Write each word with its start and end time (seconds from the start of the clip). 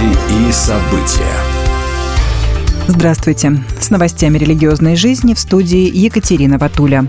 Новости 0.00 0.48
и 0.48 0.52
события. 0.52 1.36
Здравствуйте. 2.88 3.62
С 3.78 3.90
новостями 3.90 4.38
религиозной 4.38 4.96
жизни 4.96 5.34
в 5.34 5.38
студии 5.38 5.90
Екатерина 5.94 6.58
Ватуля. 6.58 7.06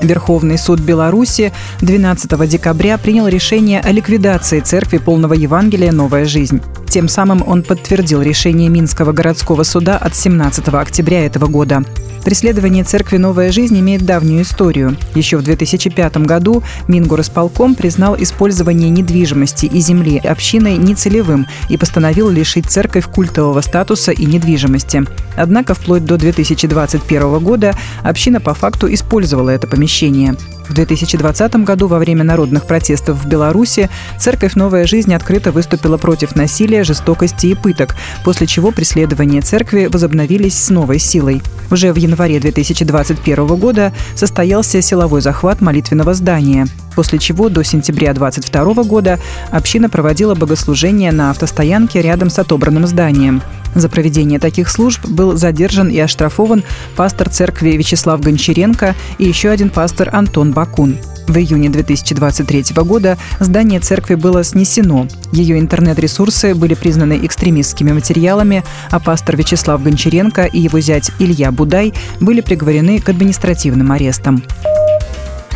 Верховный 0.00 0.56
суд 0.56 0.80
Беларуси 0.80 1.52
12 1.80 2.48
декабря 2.48 2.96
принял 2.96 3.28
решение 3.28 3.80
о 3.80 3.92
ликвидации 3.92 4.60
церкви 4.60 4.96
полного 4.96 5.34
Евангелия 5.34 5.92
«Новая 5.92 6.24
жизнь». 6.24 6.62
Тем 6.88 7.06
самым 7.06 7.46
он 7.46 7.62
подтвердил 7.62 8.22
решение 8.22 8.70
Минского 8.70 9.12
городского 9.12 9.62
суда 9.62 9.98
от 9.98 10.16
17 10.16 10.68
октября 10.68 11.26
этого 11.26 11.46
года. 11.48 11.82
Преследование 12.24 12.84
церкви 12.84 13.16
«Новая 13.16 13.50
жизнь» 13.50 13.78
имеет 13.80 14.02
давнюю 14.02 14.42
историю. 14.42 14.96
Еще 15.14 15.38
в 15.38 15.42
2005 15.42 16.18
году 16.18 16.62
Мингорисполком 16.86 17.74
признал 17.74 18.14
использование 18.18 18.90
недвижимости 18.90 19.66
и 19.66 19.80
земли 19.80 20.18
общиной 20.18 20.76
нецелевым 20.76 21.46
и 21.68 21.76
постановил 21.76 22.28
лишить 22.28 22.66
церковь 22.66 23.06
культового 23.06 23.60
статуса 23.62 24.12
и 24.12 24.26
недвижимости. 24.26 25.04
Однако 25.36 25.74
вплоть 25.74 26.04
до 26.04 26.18
2021 26.18 27.38
года 27.38 27.74
община 28.02 28.40
по 28.40 28.54
факту 28.54 28.92
использовала 28.92 29.50
это 29.50 29.66
помещение. 29.66 30.36
В 30.70 30.72
2020 30.72 31.56
году 31.64 31.88
во 31.88 31.98
время 31.98 32.22
народных 32.22 32.64
протестов 32.64 33.20
в 33.20 33.26
Беларуси 33.26 33.90
церковь 34.20 34.54
«Новая 34.54 34.86
жизнь» 34.86 35.12
открыто 35.12 35.50
выступила 35.50 35.96
против 35.96 36.36
насилия, 36.36 36.84
жестокости 36.84 37.48
и 37.48 37.54
пыток, 37.56 37.96
после 38.22 38.46
чего 38.46 38.70
преследования 38.70 39.40
церкви 39.40 39.86
возобновились 39.86 40.56
с 40.56 40.70
новой 40.70 41.00
силой. 41.00 41.42
Уже 41.72 41.92
в 41.92 41.96
январе 41.96 42.38
2021 42.38 43.46
года 43.56 43.92
состоялся 44.14 44.80
силовой 44.80 45.22
захват 45.22 45.60
молитвенного 45.60 46.14
здания 46.14 46.68
после 46.94 47.18
чего 47.18 47.48
до 47.48 47.62
сентября 47.62 48.12
2022 48.12 48.82
года 48.84 49.18
община 49.50 49.88
проводила 49.88 50.34
богослужение 50.34 51.12
на 51.12 51.30
автостоянке 51.30 52.02
рядом 52.02 52.28
с 52.30 52.38
отобранным 52.38 52.86
зданием. 52.86 53.42
За 53.74 53.88
проведение 53.88 54.38
таких 54.38 54.70
служб 54.70 55.06
был 55.06 55.36
задержан 55.36 55.88
и 55.88 55.98
оштрафован 55.98 56.64
пастор 56.96 57.28
церкви 57.28 57.70
Вячеслав 57.70 58.20
Гончаренко 58.20 58.94
и 59.18 59.24
еще 59.24 59.50
один 59.50 59.70
пастор 59.70 60.10
Антон 60.12 60.52
Бакун. 60.52 60.98
В 61.28 61.36
июне 61.36 61.70
2023 61.70 62.64
года 62.82 63.16
здание 63.38 63.78
церкви 63.78 64.16
было 64.16 64.42
снесено. 64.42 65.06
Ее 65.32 65.60
интернет-ресурсы 65.60 66.56
были 66.56 66.74
признаны 66.74 67.20
экстремистскими 67.22 67.92
материалами, 67.92 68.64
а 68.90 68.98
пастор 68.98 69.36
Вячеслав 69.36 69.80
Гончаренко 69.82 70.46
и 70.46 70.58
его 70.58 70.80
зять 70.80 71.12
Илья 71.20 71.52
Будай 71.52 71.94
были 72.20 72.40
приговорены 72.40 73.00
к 73.00 73.08
административным 73.08 73.92
арестам 73.92 74.42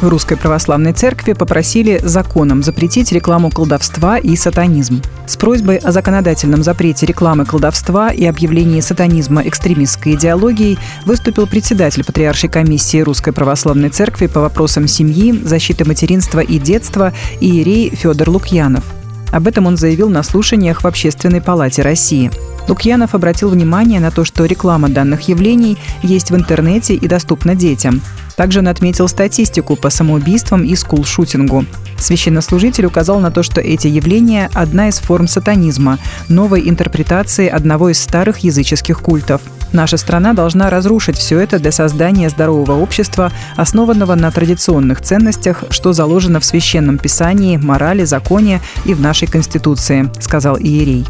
в 0.05 0.09
Русской 0.09 0.37
Православной 0.37 0.93
Церкви 0.93 1.33
попросили 1.33 1.99
законом 2.03 2.63
запретить 2.63 3.11
рекламу 3.11 3.51
колдовства 3.51 4.19
и 4.19 4.37
сатанизм. 4.37 5.01
С 5.27 5.37
просьбой 5.37 5.79
о 5.79 5.93
законодательном 5.93 6.63
запрете 6.63 7.07
рекламы 7.07 7.47
колдовства 7.47 8.11
и 8.11 8.25
объявлении 8.27 8.81
сатанизма 8.81 9.43
экстремистской 9.43 10.15
идеологией 10.15 10.79
выступил 11.07 11.47
председатель 11.47 12.05
Патриаршей 12.05 12.51
комиссии 12.51 13.01
Русской 13.01 13.33
Православной 13.33 13.89
Церкви 13.89 14.27
по 14.27 14.41
вопросам 14.41 14.87
семьи, 14.87 15.33
защиты 15.43 15.87
материнства 15.87 16.41
и 16.41 16.59
детства 16.59 17.15
иерей 17.41 17.89
Федор 17.89 18.29
Лукьянов. 18.29 18.85
Об 19.33 19.49
этом 19.49 19.67
он 19.67 19.77
заявил 19.77 20.11
на 20.11 20.23
слушаниях 20.23 20.83
в 20.83 20.87
Общественной 20.87 21.41
палате 21.41 21.83
России. 21.83 22.31
Лукьянов 22.69 23.15
обратил 23.15 23.49
внимание 23.49 24.01
на 24.01 24.11
то, 24.11 24.25
что 24.25 24.45
реклама 24.45 24.89
данных 24.89 25.29
явлений 25.29 25.79
есть 26.03 26.31
в 26.31 26.37
интернете 26.37 26.95
и 26.95 27.09
доступна 27.09 27.55
детям. 27.55 28.01
Также 28.37 28.61
он 28.61 28.69
отметил 28.69 29.09
статистику 29.09 29.77
по 29.77 29.91
самоубийствам 29.91 30.65
и 30.65 30.75
скулшутингу. 30.75 31.65
Священнослужитель 31.99 32.87
указал 32.87 33.21
на 33.21 33.31
то, 33.31 33.43
что 33.43 33.61
эти 33.61 33.87
явления– 33.87 34.51
одна 34.55 34.89
из 34.89 34.99
форм 34.99 35.29
сатанизма, 35.29 35.99
новой 36.29 36.69
интерпретации 36.69 37.49
одного 37.49 37.91
из 37.91 38.01
старых 38.01 38.39
языческих 38.39 39.01
культов. 39.01 39.41
Наша 39.73 39.97
страна 39.97 40.35
должна 40.35 40.71
разрушить 40.71 41.17
все 41.17 41.39
это 41.41 41.59
для 41.59 41.73
создания 41.73 42.29
здорового 42.29 42.81
общества, 42.81 43.33
основанного 43.57 44.15
на 44.15 44.31
традиционных 44.31 45.01
ценностях, 45.01 45.65
что 45.71 45.93
заложено 45.93 46.41
в 46.41 46.45
Священном 46.45 46.99
Писании, 46.99 47.57
морали, 47.57 48.05
законе 48.05 48.61
и 48.85 48.95
в 48.95 49.01
нашей 49.01 49.27
Конституции, 49.27 50.11
сказал 50.21 50.57
Иерей 50.57 51.07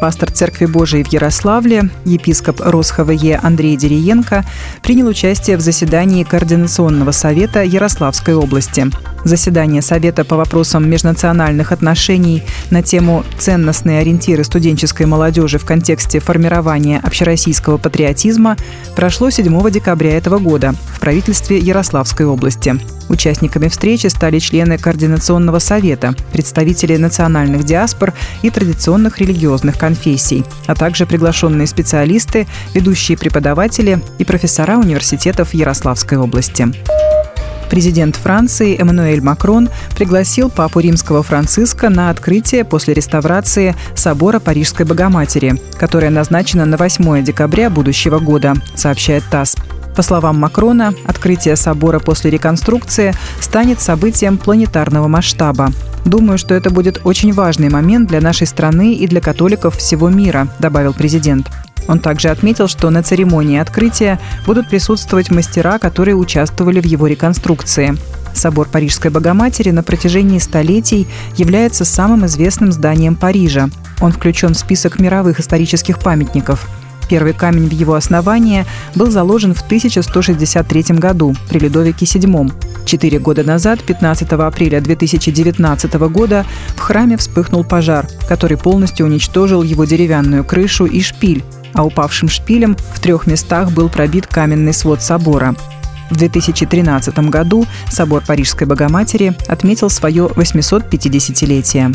пастор 0.00 0.30
Церкви 0.30 0.66
Божией 0.66 1.04
в 1.04 1.12
Ярославле, 1.12 1.90
епископ 2.06 2.60
Росхова 2.60 3.12
Е. 3.12 3.38
Андрей 3.42 3.76
Дериенко, 3.76 4.44
принял 4.82 5.06
участие 5.06 5.56
в 5.56 5.60
заседании 5.60 6.24
Координационного 6.24 7.12
совета 7.12 7.62
Ярославской 7.62 8.34
области. 8.34 8.86
Заседание 9.24 9.82
Совета 9.82 10.24
по 10.24 10.36
вопросам 10.36 10.88
межнациональных 10.88 11.72
отношений 11.72 12.42
на 12.70 12.82
тему 12.82 13.24
«Ценностные 13.38 14.00
ориентиры 14.00 14.44
студенческой 14.44 15.06
молодежи 15.06 15.58
в 15.58 15.64
контексте 15.64 16.20
формирования 16.20 17.00
общероссийского 17.02 17.76
патриотизма» 17.76 18.56
прошло 18.96 19.30
7 19.30 19.70
декабря 19.70 20.16
этого 20.16 20.38
года 20.38 20.74
в 20.94 21.00
правительстве 21.00 21.58
Ярославской 21.58 22.26
области. 22.26 22.78
Участниками 23.10 23.68
встречи 23.68 24.06
стали 24.06 24.38
члены 24.38 24.78
Координационного 24.78 25.58
совета, 25.58 26.14
представители 26.32 26.96
национальных 26.96 27.64
диаспор 27.64 28.14
и 28.42 28.50
традиционных 28.50 29.18
религиозных 29.18 29.76
конфессий, 29.78 30.44
а 30.66 30.74
также 30.74 31.06
приглашенные 31.06 31.66
специалисты, 31.66 32.46
ведущие 32.72 33.18
преподаватели 33.18 34.00
и 34.18 34.24
профессора 34.24 34.78
университетов 34.78 35.54
Ярославской 35.54 36.18
области. 36.18 36.68
Президент 37.70 38.16
Франции 38.16 38.76
Эммануэль 38.76 39.22
Макрон 39.22 39.70
пригласил 39.94 40.50
папу 40.50 40.80
римского 40.80 41.22
Франциска 41.22 41.88
на 41.88 42.10
открытие 42.10 42.64
после 42.64 42.94
реставрации 42.94 43.76
собора 43.94 44.40
Парижской 44.40 44.84
Богоматери, 44.84 45.54
которое 45.78 46.10
назначено 46.10 46.64
на 46.64 46.76
8 46.76 47.22
декабря 47.22 47.70
будущего 47.70 48.18
года, 48.18 48.54
сообщает 48.74 49.22
ТАСС. 49.30 49.54
По 49.94 50.02
словам 50.02 50.38
Макрона, 50.40 50.94
открытие 51.06 51.54
собора 51.54 52.00
после 52.00 52.30
реконструкции 52.30 53.14
станет 53.40 53.80
событием 53.80 54.36
планетарного 54.36 55.06
масштаба. 55.06 55.70
Думаю, 56.04 56.38
что 56.38 56.54
это 56.54 56.70
будет 56.70 57.02
очень 57.04 57.32
важный 57.32 57.68
момент 57.68 58.08
для 58.08 58.20
нашей 58.20 58.48
страны 58.48 58.94
и 58.94 59.06
для 59.06 59.20
католиков 59.20 59.76
всего 59.76 60.08
мира, 60.08 60.48
добавил 60.58 60.92
президент. 60.92 61.48
Он 61.88 61.98
также 61.98 62.28
отметил, 62.28 62.68
что 62.68 62.90
на 62.90 63.02
церемонии 63.02 63.58
открытия 63.58 64.18
будут 64.46 64.68
присутствовать 64.68 65.30
мастера, 65.30 65.78
которые 65.78 66.14
участвовали 66.14 66.80
в 66.80 66.86
его 66.86 67.06
реконструкции. 67.06 67.96
Собор 68.34 68.68
Парижской 68.68 69.10
Богоматери 69.10 69.70
на 69.70 69.82
протяжении 69.82 70.38
столетий 70.38 71.08
является 71.36 71.84
самым 71.84 72.26
известным 72.26 72.70
зданием 72.70 73.16
Парижа. 73.16 73.70
Он 74.00 74.12
включен 74.12 74.54
в 74.54 74.58
список 74.58 75.00
мировых 75.00 75.40
исторических 75.40 75.98
памятников– 75.98 76.68
Первый 77.10 77.32
камень 77.32 77.68
в 77.68 77.72
его 77.72 77.94
основании 77.94 78.64
был 78.94 79.10
заложен 79.10 79.52
в 79.52 79.62
1163 79.62 80.94
году 80.96 81.34
при 81.48 81.58
Людовике 81.58 82.06
VII. 82.06 82.52
Четыре 82.86 83.18
года 83.18 83.42
назад, 83.42 83.82
15 83.82 84.30
апреля 84.30 84.80
2019 84.80 85.92
года, 85.94 86.46
в 86.76 86.78
храме 86.78 87.16
вспыхнул 87.16 87.64
пожар, 87.64 88.06
который 88.28 88.56
полностью 88.56 89.06
уничтожил 89.06 89.64
его 89.64 89.84
деревянную 89.86 90.44
крышу 90.44 90.86
и 90.86 91.00
шпиль, 91.02 91.42
а 91.74 91.84
упавшим 91.84 92.28
шпилем 92.28 92.76
в 92.94 93.00
трех 93.00 93.26
местах 93.26 93.70
был 93.72 93.88
пробит 93.88 94.26
каменный 94.26 94.72
свод 94.72 95.02
собора. 95.02 95.54
В 96.10 96.16
2013 96.16 97.16
году 97.30 97.66
собор 97.90 98.22
Парижской 98.26 98.66
Богоматери 98.66 99.36
отметил 99.48 99.90
свое 99.90 100.26
850-летие. 100.26 101.94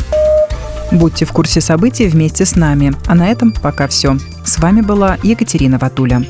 Будьте 0.92 1.24
в 1.24 1.32
курсе 1.32 1.60
событий 1.60 2.06
вместе 2.06 2.44
с 2.44 2.56
нами. 2.56 2.94
А 3.06 3.14
на 3.14 3.28
этом 3.28 3.52
пока 3.52 3.88
все. 3.88 4.16
С 4.44 4.58
вами 4.58 4.80
была 4.80 5.18
Екатерина 5.22 5.78
Ватуля. 5.78 6.24